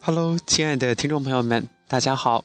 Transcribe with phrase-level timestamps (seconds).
[0.00, 2.44] Hello，亲爱的听众朋友们，大家好！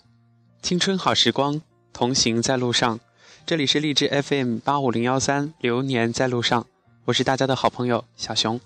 [0.62, 1.62] 青春好时光，
[1.94, 2.99] 同行在路上。
[3.46, 6.65] 这里是励志 FM 八五零幺三，流年在路上。
[7.05, 8.60] 我是大家的好朋友小熊，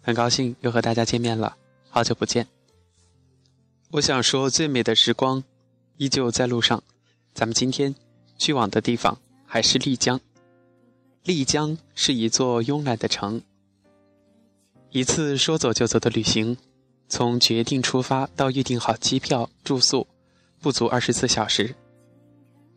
[0.00, 1.56] 很高兴又和大家见面了，
[1.90, 2.46] 好久不见。
[3.90, 5.42] 我想说，最美的时光
[5.96, 6.82] 依旧在路上。
[7.34, 7.94] 咱们今天
[8.38, 10.20] 去往的地方还是丽江。
[11.24, 13.42] 丽江是一座慵懒的城。
[14.90, 16.56] 一次说走就走的旅行，
[17.10, 20.06] 从决定出发到预定好机票住宿，
[20.62, 21.74] 不足二十四小时。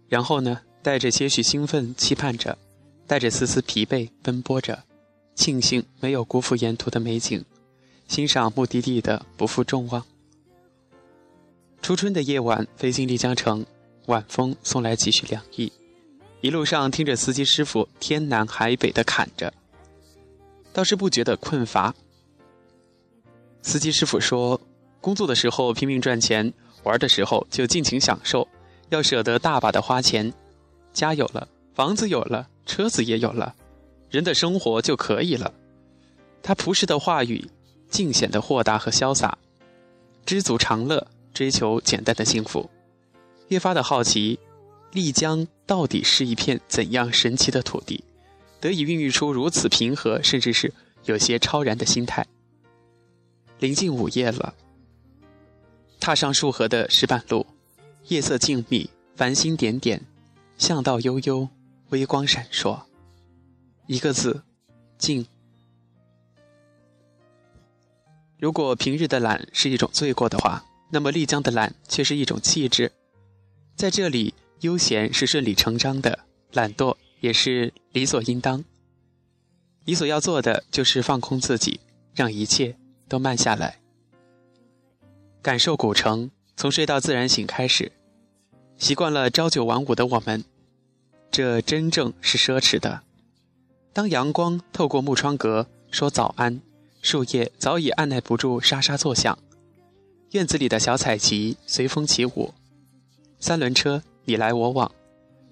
[0.09, 2.57] 然后呢，带着些许兴奋期盼着，
[3.05, 4.83] 带着丝丝疲惫奔波着，
[5.35, 7.45] 庆幸没有辜负沿途的美景，
[8.07, 10.03] 欣赏目的地的不负众望。
[11.81, 13.63] 初春的夜晚，飞进丽江城，
[14.07, 15.71] 晚风送来几许凉意，
[16.41, 19.53] 一路上听着司机师傅天南海北的侃着，
[20.73, 21.93] 倒是不觉得困乏。
[23.63, 24.59] 司机师傅说
[24.99, 28.45] ：“工作的时候拼命赚钱，玩的时候就尽情享受，
[28.89, 30.31] 要舍得大把的花钱。
[30.91, 33.55] 家有了，房子有了，车子也有了，
[34.09, 35.53] 人的生活就可以了。”
[36.43, 37.49] 他朴实的话语，
[37.89, 39.37] 尽显得豁达和潇洒。
[40.25, 42.69] 知足常乐，追求简单的幸福，
[43.47, 44.37] 越发的好奇，
[44.91, 48.03] 丽江到底是一片怎样神奇的土地，
[48.59, 50.73] 得以孕育出如此平和，甚至是
[51.05, 52.27] 有些超然的心态。
[53.59, 54.53] 临近午夜了，
[55.99, 57.45] 踏上束河的石板路，
[58.07, 60.05] 夜色静谧，繁星点点，
[60.57, 61.47] 巷道悠悠，
[61.89, 62.81] 微光闪烁。
[63.87, 64.43] 一个字，
[64.97, 65.25] 静。
[68.37, 72.91] 如果平日的懒是一种罪过的话，那么丽江的懒却是一种气质。
[73.75, 76.19] 在这里，悠闲是顺理成章的，
[76.51, 78.63] 懒惰也是理所应当。
[79.85, 81.79] 你所要做的就是放空自己，
[82.13, 82.75] 让一切。
[83.13, 83.77] 都慢下来，
[85.39, 87.91] 感受古城从睡到自然醒开始。
[88.79, 90.43] 习惯了朝九晚五的我们，
[91.29, 93.03] 这真正是奢侈的。
[93.93, 96.59] 当阳光透过木窗格说早安，
[97.03, 99.37] 树叶早已按耐不住沙沙作响。
[100.31, 102.51] 院子里的小彩旗随风起舞，
[103.39, 104.91] 三轮车你来我往，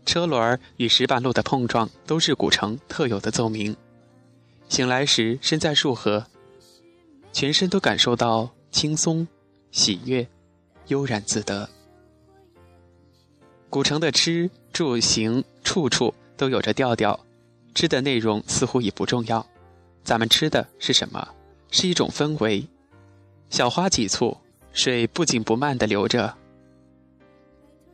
[0.04, 3.78] 车轮与石板路的碰撞都是古城特有的奏鸣。
[4.68, 6.26] 醒来时身在束河。
[7.32, 9.28] 全身都感受到轻松、
[9.72, 10.28] 喜悦、
[10.88, 11.70] 悠然自得。
[13.70, 17.18] 古城的吃住行处处都有着调调，
[17.74, 19.46] 吃的内容似乎已不重要，
[20.04, 21.28] 咱们吃的是什么？
[21.70, 22.68] 是一种氛围。
[23.50, 24.38] 小花几簇，
[24.74, 26.36] 水不紧不慢地流着。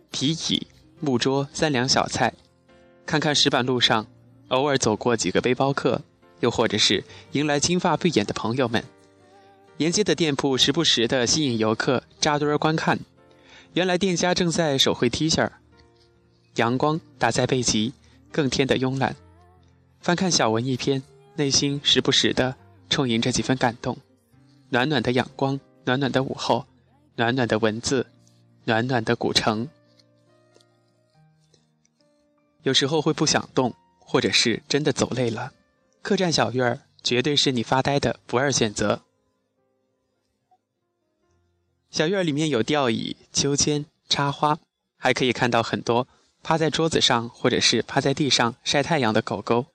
[0.09, 0.65] 皮椅、
[0.99, 2.33] 木桌、三两小菜，
[3.05, 4.07] 看看石板路上，
[4.47, 6.01] 偶尔走过几个背包客，
[6.39, 7.03] 又或者是
[7.33, 8.83] 迎来金发碧眼的朋友们。
[9.77, 12.97] 沿街的店铺时不时的吸引游客扎堆观看，
[13.73, 15.47] 原来店家正在手绘 T 恤
[16.55, 17.93] 阳光打在背脊，
[18.31, 19.15] 更添的慵懒。
[20.01, 21.03] 翻看小文一篇，
[21.35, 22.55] 内心时不时的
[22.89, 23.95] 充盈着几分感动。
[24.69, 26.65] 暖暖的阳光，暖暖的午后，
[27.15, 28.07] 暖暖的文字，
[28.65, 29.69] 暖暖的古城。
[32.63, 35.53] 有时候会不想动，或者是真的走累了，
[36.01, 39.03] 客栈小院儿绝对是你发呆的不二选择。
[41.89, 44.59] 小院里面有吊椅、秋千、插花，
[44.97, 46.07] 还可以看到很多
[46.43, 49.67] 趴在桌子上或者是趴在地上晒太阳的狗狗。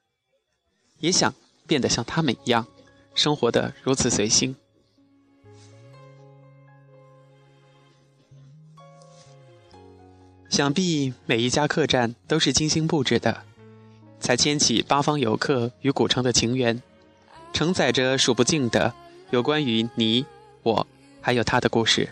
[1.00, 1.34] 也想
[1.66, 2.66] 变得像他们一样，
[3.14, 4.54] 生活的如此随心。
[10.48, 13.42] 想必每一家客栈都是精心布置的，
[14.20, 16.82] 才牵起八方游客与古城的情缘，
[17.54, 18.94] 承载着数不尽的
[19.30, 20.26] 有关于你
[20.62, 20.86] 我。
[21.22, 22.10] 还有他的故事。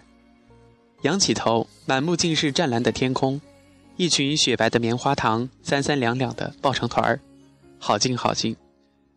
[1.03, 3.41] 仰起头，满目尽是湛蓝的天空，
[3.97, 7.21] 一群雪白的棉花糖，三三两两的抱成团儿，
[7.79, 8.55] 好近好近，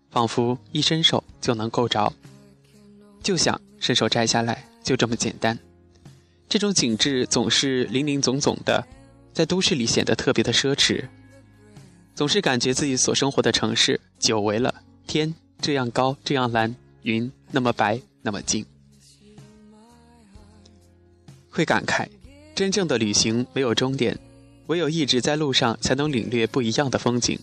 [0.09, 2.11] 仿佛一伸手就能够着，
[3.21, 5.57] 就想伸手摘下来，就这么简单。
[6.49, 8.85] 这种景致总是林林总总的，
[9.33, 11.05] 在都市里显得特别的奢侈，
[12.15, 14.73] 总是感觉自己所生活的城市久违了。
[15.05, 18.65] 天这样高，这样蓝，云那么白，那么静。
[21.53, 22.07] 会感慨，
[22.55, 24.17] 真正的旅行没有终点，
[24.65, 27.37] 唯有一直在路上，才能领略不一样的风景。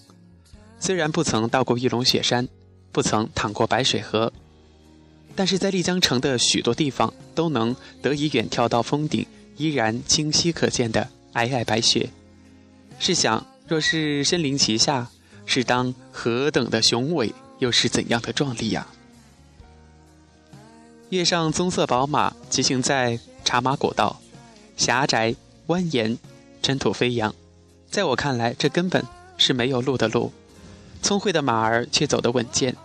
[0.81, 2.49] 虽然不曾到过玉龙雪山，
[2.91, 4.33] 不曾淌过白水河，
[5.37, 9.25] 但是在丽江城的许多地方，都能得以远眺到峰顶
[9.57, 12.11] 依然清晰可见的皑皑白雪。
[12.99, 15.09] 试想，若是身临其下，
[15.47, 18.87] 是当何等的雄伟，又是怎样的壮丽呀！
[21.11, 24.21] 跃上棕色宝马，骑行在茶马古道，
[24.77, 25.35] 狭窄
[25.67, 26.17] 蜿蜒，
[26.62, 27.35] 尘土飞扬。
[27.91, 29.05] 在我看来，这根本
[29.37, 30.33] 是没有路的路。
[31.03, 32.77] 聪慧的马儿却走得稳健。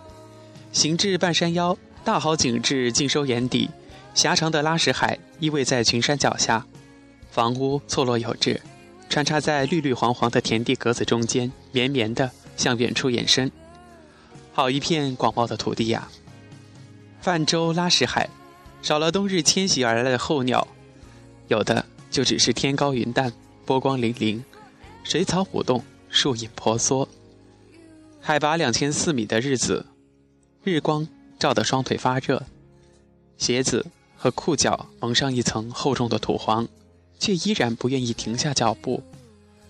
[0.72, 3.70] 行至半山腰，大好景致尽收眼底。
[4.12, 6.66] 狭长的拉什海依偎在群山脚下，
[7.30, 8.60] 房屋错落有致，
[9.08, 13.52] 穿插在绿绿黄黄的田地格子中间，绵绵的向远处延伸。
[14.52, 16.08] 好一片广袤的土地呀！
[17.20, 18.28] 泛舟拉什海，
[18.82, 20.66] 少了冬日迁徙而来的候鸟，
[21.48, 23.32] 有的就只是天高云淡，
[23.64, 24.40] 波光粼粼，
[25.04, 27.08] 水草舞动，树影婆娑。
[28.20, 29.86] 海拔两千四米的日子，
[30.62, 31.06] 日光
[31.38, 32.42] 照得双腿发热，
[33.38, 33.86] 鞋子。
[34.18, 36.66] 和裤脚蒙上一层厚重的土黄，
[37.18, 39.02] 却依然不愿意停下脚步，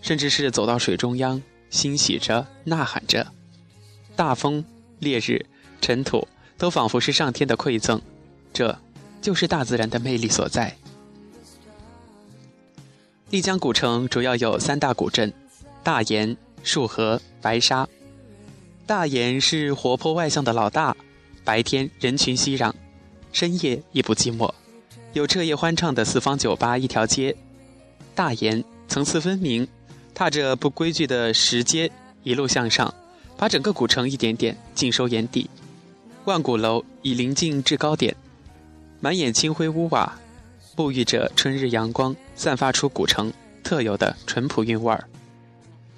[0.00, 3.26] 甚至是走到水中央，欣喜着、呐喊着。
[4.14, 4.64] 大风、
[5.00, 5.44] 烈日、
[5.80, 6.28] 尘土，
[6.58, 8.00] 都仿佛是上天的馈赠，
[8.52, 8.78] 这
[9.20, 10.76] 就是大自然的魅力所在。
[13.30, 15.32] 丽江古城主要有三大古镇：
[15.82, 17.86] 大研、束河、白沙。
[18.86, 20.96] 大研是活泼外向的老大，
[21.44, 22.72] 白天人群熙攘。
[23.32, 24.50] 深夜亦不寂寞，
[25.12, 27.36] 有彻夜欢唱的四方酒吧一条街，
[28.14, 29.66] 大岩层次分明，
[30.14, 31.90] 踏着不规矩的石阶
[32.22, 32.94] 一路向上，
[33.36, 35.50] 把整个古城一点点尽收眼底。
[36.26, 38.16] 万古楼已临近制高点，
[38.98, 40.18] 满眼青灰屋瓦，
[40.74, 43.32] 沐浴着春日阳光，散发出古城
[43.62, 45.04] 特有的淳朴韵味儿。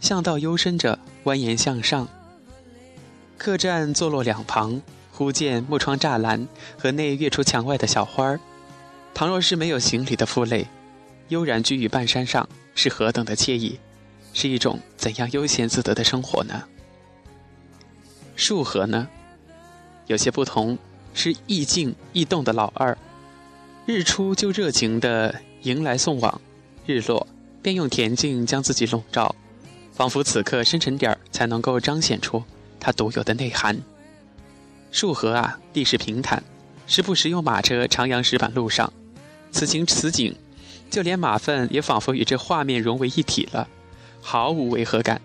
[0.02, 2.06] 巷道幽深着，蜿蜒向上，
[3.38, 4.80] 客栈坐落两旁。
[5.10, 6.46] 忽见木窗栅栏
[6.78, 8.38] 和内跃出墙外的小花儿，
[9.14, 10.64] 倘若是没有行李的负累，
[11.28, 13.80] 悠然居于半山上，是何等的惬意，
[14.34, 16.62] 是一种怎样悠闲自得的生活呢？
[18.36, 19.08] 树河呢，
[20.08, 20.76] 有些不同，
[21.14, 22.96] 是易静易动的老二，
[23.86, 26.40] 日出就热情地迎来送往，
[26.86, 27.26] 日落
[27.62, 29.34] 便用恬静将自己笼罩，
[29.92, 32.42] 仿佛此刻深沉点儿才能够彰显出
[32.80, 33.78] 它独有的内涵。
[34.90, 36.42] 束河啊，地势平坦，
[36.86, 38.90] 时不时有马车徜徉石板路上，
[39.50, 40.34] 此情此景，
[40.88, 43.68] 就连马粪也仿佛与这画面融为一体了，
[44.22, 45.20] 毫无违和感。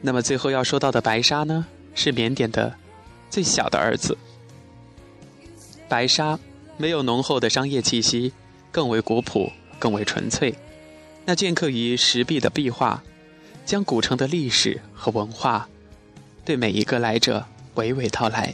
[0.00, 2.72] 那么最后要说到的白沙呢，是缅甸的
[3.30, 4.18] 最小的儿子。
[5.88, 6.38] 白沙
[6.76, 8.32] 没有浓厚的商业气息，
[8.70, 10.54] 更为古朴，更为纯粹。
[11.24, 13.02] 那镌刻于石壁的壁画，
[13.64, 15.68] 将古城的历史和文化，
[16.44, 17.46] 对每一个来者。
[17.76, 18.52] 娓娓道来，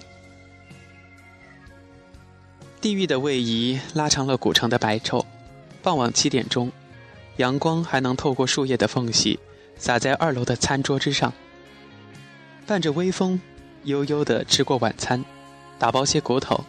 [2.82, 5.24] 地狱的位移拉长了古城的白昼。
[5.82, 6.70] 傍晚七点钟，
[7.38, 9.40] 阳光还能透过树叶的缝隙，
[9.78, 11.32] 洒在二楼的餐桌之上。
[12.66, 13.40] 伴着微风，
[13.86, 15.24] 悠悠地吃过晚餐，
[15.78, 16.64] 打包些骨头，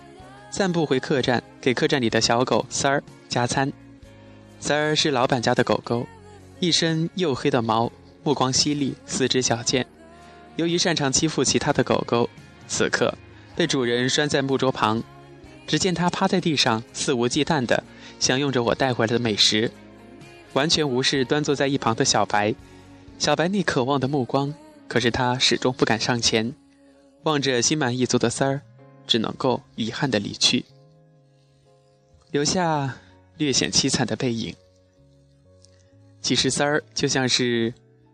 [0.52, 3.74] 散步回客栈，给客栈里的小狗三儿加餐。
[4.60, 6.06] 三儿是老板家的狗狗，
[6.60, 7.92] 一身黝黑的毛，
[8.24, 9.86] 目光犀利，四肢矫健。
[10.58, 12.30] 由于擅长欺负其他的狗狗。
[12.68, 13.12] 此刻，
[13.56, 15.02] 被主人拴在木桌旁，
[15.66, 17.84] 只见它趴在地上，肆无忌惮地
[18.20, 19.72] 享用着我带回来的美食，
[20.54, 22.54] 完全无视端坐在一旁的小白。
[23.18, 24.54] 小白那渴望的目光，
[24.88, 26.54] 可是他始终不敢上前，
[27.28, 28.62] 望着心满意足的三儿，
[29.06, 30.64] 只能够遗憾的离去，
[32.32, 32.98] 留下
[33.36, 34.56] 略显凄惨的背影。
[36.22, 37.74] 其实三儿就像是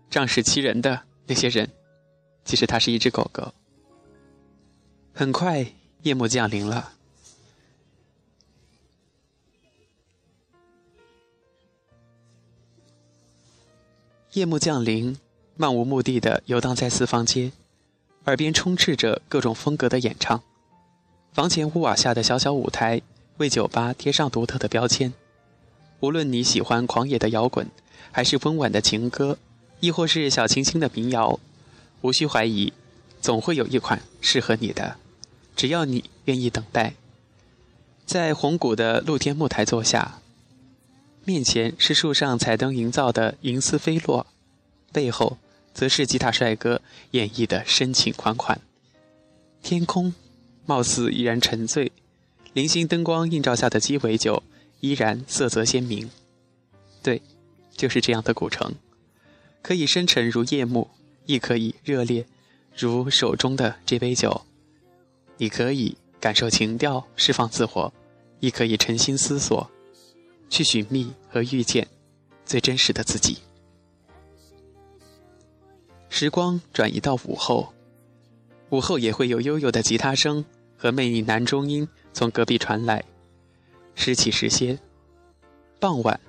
[0.10, 1.70] 仗势欺人的那些人，
[2.44, 3.54] 其实他是一只狗狗。
[5.14, 5.64] 很快，
[6.02, 6.94] 夜幕降临了。
[14.32, 15.16] 夜幕降临，
[15.56, 17.52] 漫无目的的游荡在四方街，
[18.26, 20.42] 耳边充斥着各种风格的演唱。
[21.34, 23.02] 房前屋瓦下的小小舞台，
[23.38, 25.14] 为酒吧贴上独特的标签。
[26.00, 27.68] 无论你喜欢狂野的摇滚，
[28.12, 29.38] 还是温婉的情歌，
[29.80, 31.40] 亦或是小清新的民谣，
[32.02, 32.72] 无需怀疑，
[33.22, 34.98] 总会有一款适合你的。
[35.56, 36.94] 只要你愿意等待，
[38.06, 40.20] 在红谷的露天木台坐下，
[41.26, 44.28] 面前是树上彩灯营造的银丝飞落，
[44.92, 45.38] 背后
[45.74, 48.62] 则是吉他帅哥演绎的深情款款。
[49.62, 50.14] 天空
[50.66, 51.92] 貌似依然沉醉，
[52.54, 54.44] 零星灯光映照下的鸡尾酒
[54.82, 56.10] 依然色泽鲜明。
[57.02, 57.22] 对，
[57.76, 58.76] 就是这样的古城，
[59.62, 60.90] 可以深沉如夜幕，
[61.26, 62.26] 亦可以热烈
[62.78, 64.46] 如手中的这杯酒。
[65.38, 67.92] 你可以感受情调，释放自我；
[68.40, 69.70] 亦可以沉心思索，
[70.50, 71.88] 去寻觅和遇见
[72.46, 73.38] 最真实的自己。
[76.16, 77.74] 时光转移到午后，
[78.70, 80.46] 午后也会有悠悠的吉他声
[80.78, 83.04] 和魅力男中音从隔壁传来，
[83.96, 84.78] 时起时歇。
[85.80, 86.20] 傍晚，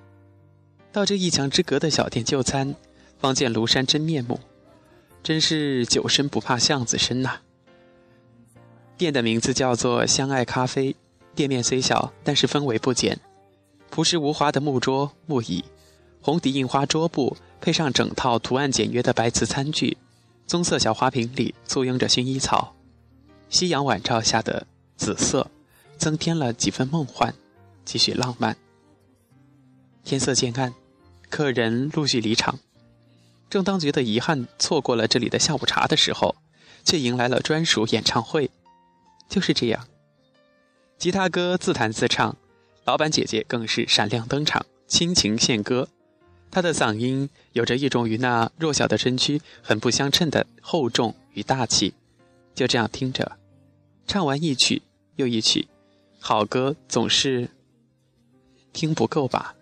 [0.91, 2.75] 到这一墙之隔的小店就餐，
[3.19, 4.41] 方见庐山真面目，
[5.23, 7.41] 真是久身不怕巷子深呐。
[8.97, 10.97] 店的名字叫做相爱咖啡，
[11.35, 13.21] 店面虽小，但是氛围不减。
[13.91, 15.63] 朴实无华的木桌木椅，
[16.23, 19.97] 红底印花桌布，配上整套图案简约的白瓷餐具，
[20.47, 22.77] 棕色小花瓶里簇拥着薰衣草，
[23.49, 24.67] 夕阳晚照下的
[24.99, 25.51] 紫色，
[25.97, 27.35] 增添了几分梦幻，
[27.87, 28.55] 几许浪漫。
[30.05, 30.75] 天色渐暗，
[31.31, 32.59] 客人陆续离场，
[33.49, 36.37] 正当觉得遗憾错过了这里的下午茶的时候，
[36.85, 38.51] 却迎来了专属演唱会。
[39.27, 39.89] 就是这样，
[40.99, 42.37] 吉他哥自弹自唱，
[42.85, 45.89] 老板姐姐更是闪亮登场，倾情献歌。
[46.55, 51.95] 他的嗓音有着一种与那弱小的身躯很不相称的厚重与大气。
[52.55, 53.37] 就这样听着，
[54.07, 54.81] 唱完一曲
[55.17, 55.67] 又一曲，
[56.21, 57.49] 好歌总是
[58.73, 59.57] 听不够吧？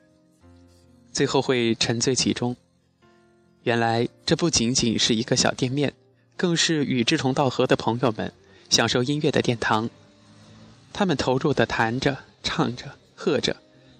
[1.10, 2.54] 最后会沉醉其中。
[3.62, 5.94] 原来这不仅仅是一个小店面，
[6.36, 8.30] 更是与志同道合的朋友们。
[8.68, 9.88] 享受音乐的殿堂，
[10.92, 13.56] 他们投入的弹着、唱着、和着，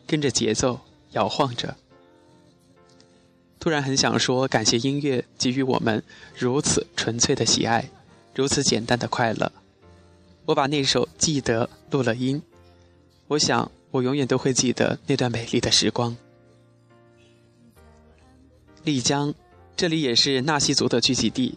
[0.06, 0.80] 跟着节奏
[1.12, 1.76] 摇晃着。
[3.62, 6.02] 突然很想说，感谢音乐给予我们
[6.37, 7.88] 如此纯粹的喜爱，
[8.35, 9.52] 如此简单的快乐。
[10.47, 12.42] 我把那首《记得》录了音，
[13.28, 16.16] 我想我永远都会记得那段美丽的时光。
[18.83, 19.33] 丽江，
[19.76, 21.57] 这里也是纳西族的聚集地。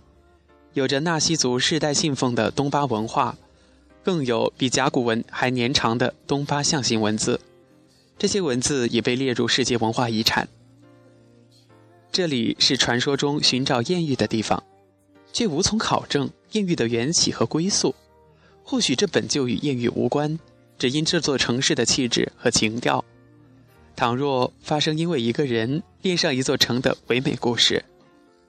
[0.74, 3.36] 有着纳西族世代信奉的东巴文化，
[4.04, 7.42] 更有比甲骨文还年长的东巴象形文字，
[8.20, 10.48] 这些文字也被列入世界文化遗产。
[12.16, 14.64] 这里是传说中寻找艳遇的地方，
[15.34, 17.94] 却无从考证艳遇的缘起和归宿。
[18.64, 20.40] 或许这本就与艳遇无关，
[20.80, 23.04] 只因这座城市的气质和情调。
[23.98, 27.84] 倘若发生因为一个人恋上一座城的唯美故事，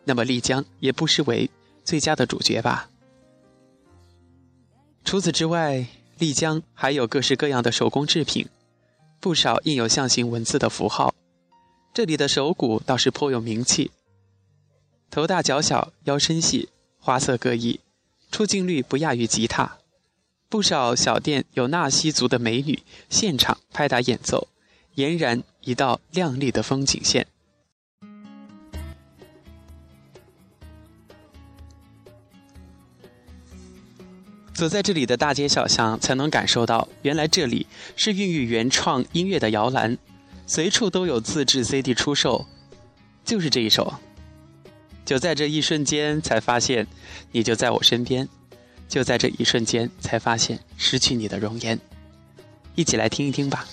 [0.05, 1.51] 那么丽江也不失为。
[1.83, 2.89] 最佳的主角吧。
[5.05, 5.85] 除此之外，
[6.21, 8.47] 丽江还有各式各样的手工制品，
[9.19, 11.13] 不少印有象形文字的符号。
[11.97, 13.91] 这里的手鼓倒是颇有名气，
[15.11, 17.81] 头大脚小，腰身细，花色各异，
[18.31, 19.79] 出镜率不亚于吉他。
[20.51, 24.49] 不少小店有纳西族的美女现场拍打演奏，
[24.97, 27.27] 俨然一道亮丽的风景线。
[34.53, 39.97] 走在这里的大街小巷，才能感受到，原来这里是孕育原创音乐的摇篮，
[40.47, 42.47] 随处都有自制 CD 出售。
[43.25, 43.93] 就是这一首，
[45.05, 46.87] 就在这一瞬间才发现，
[47.33, 48.25] 你就在我身边；
[48.89, 51.77] 就在这一瞬间才发现，失去你的容颜。
[52.77, 53.67] 一起来听一听吧。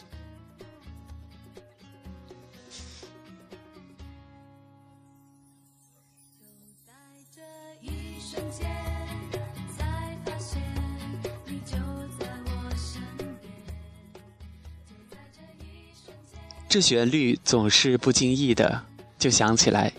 [16.74, 18.84] 这旋律总是不经意的
[19.20, 19.94] 就响起来。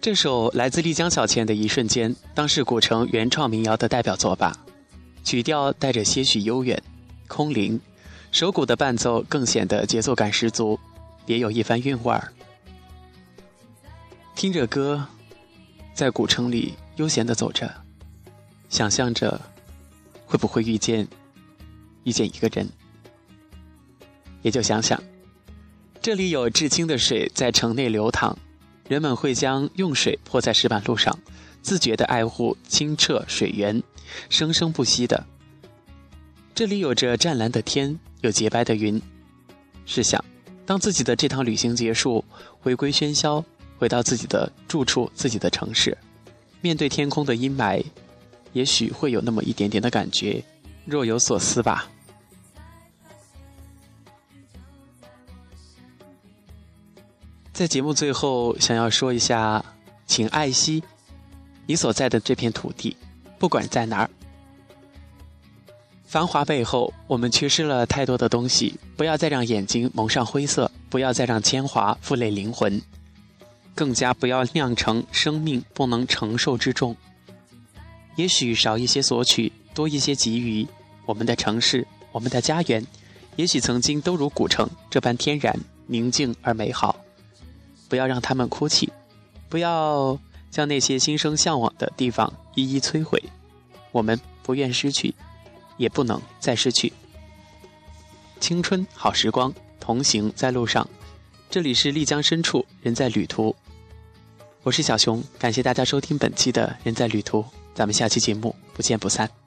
[0.00, 4.58] 这首来自丽江小倩的一瞬间，当是古城原创民谣的代表作吧。
[5.22, 6.82] 曲调带着些许悠远、
[7.28, 7.80] 空灵，
[8.32, 10.76] 手鼓的伴奏更显得节奏感十足，
[11.24, 12.32] 别有一番韵味儿。
[14.34, 15.06] 听着歌，
[15.94, 17.72] 在古城里悠闲的走着，
[18.68, 19.40] 想象着
[20.26, 21.06] 会不会遇见
[22.02, 22.68] 遇见一个人，
[24.42, 25.00] 也就想想。
[26.02, 28.36] 这里有至清的水在城内流淌，
[28.88, 31.16] 人们会将用水泼在石板路上，
[31.62, 33.80] 自觉地爱护清澈水源，
[34.28, 35.24] 生生不息的。
[36.56, 39.00] 这里有着湛蓝的天，有洁白的云。
[39.86, 40.22] 试想，
[40.66, 42.24] 当自己的这趟旅行结束，
[42.58, 43.44] 回归喧嚣，
[43.78, 45.96] 回到自己的住处、自己的城市，
[46.60, 47.80] 面对天空的阴霾，
[48.52, 50.42] 也许会有那么一点点的感觉，
[50.84, 51.88] 若有所思吧。
[57.52, 59.62] 在节目最后，想要说一下，
[60.06, 60.82] 请爱惜
[61.66, 62.96] 你所在的这片土地，
[63.38, 64.10] 不管在哪儿。
[66.06, 72.80] 繁华背后，我们缺失了太多的东西，不要再让眼睛蒙上灰色，不要再让铅华负累灵魂，
[73.74, 76.96] 更加不要酿成生命不能承受之重。
[78.16, 80.66] 也许少一些索取，多一些给予，
[81.04, 82.86] 我们的城市，我们的家园，
[83.36, 85.54] 也许曾经都如古城这般天然、
[85.86, 86.96] 宁静而美好。
[87.92, 88.90] 不要让他们哭泣，
[89.50, 90.18] 不要
[90.50, 93.22] 将那些心生向往的地方一一摧毁。
[93.90, 95.14] 我们不愿失去，
[95.76, 96.90] 也不能再失去。
[98.40, 100.88] 青春好时光，同行在路上。
[101.50, 103.54] 这里是丽江深处，人在旅途。
[104.62, 107.44] 我是小熊，感谢大家收听本期的人在旅途，
[107.74, 109.41] 咱们下期节目不见不散。